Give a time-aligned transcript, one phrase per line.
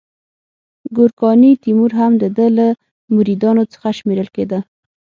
[0.95, 2.67] ګورکاني تیمور هم د ده له
[3.15, 4.59] مریدانو څخه شمیرل کېده.